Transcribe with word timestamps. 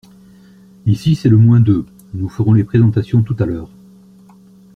Ici, 0.87 1.13
c’est 1.13 1.29
le 1.29 1.37
moins 1.37 1.59
deux. 1.59 1.85
Nous 2.15 2.27
ferons 2.27 2.53
les 2.53 2.63
présentations 2.63 3.21
tout 3.21 3.35
à 3.39 3.45
l’heure. 3.45 3.69